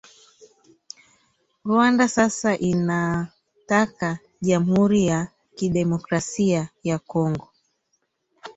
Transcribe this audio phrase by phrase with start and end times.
[1.65, 7.47] Rwanda sasa inataka Jamhuri ya kidemokrasia ya Kongo